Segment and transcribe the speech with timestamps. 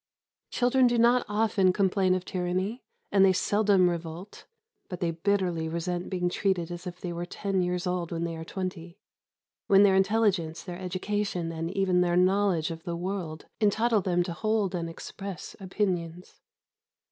[0.49, 4.47] Children do not often complain of tyranny, and they seldom revolt;
[4.89, 8.35] but they bitterly resent being treated as if they were ten years old when they
[8.35, 8.97] are twenty,
[9.67, 14.33] when their intelligence, their education, and even their knowledge of the world entitle them to
[14.33, 16.41] hold and express opinions.